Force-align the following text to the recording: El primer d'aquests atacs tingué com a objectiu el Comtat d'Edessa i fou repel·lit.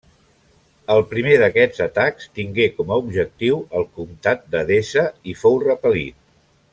El 0.93 1.01
primer 1.11 1.35
d'aquests 1.41 1.83
atacs 1.85 2.25
tingué 2.39 2.67
com 2.79 2.95
a 2.95 2.99
objectiu 3.03 3.61
el 3.81 3.87
Comtat 4.01 4.43
d'Edessa 4.57 5.05
i 5.35 5.41
fou 5.45 5.61
repel·lit. 5.71 6.19